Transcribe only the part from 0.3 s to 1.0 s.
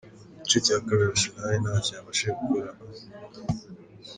Mu gice cya